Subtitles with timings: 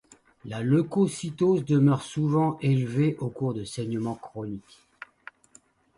[0.45, 4.79] La leucocytose demeure souvent élevée au cours de saignements chroniques.